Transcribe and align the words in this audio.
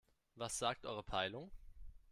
Was 0.35 0.57
sagt 0.57 0.87
eure 0.87 1.03
Peilung? 1.03 1.51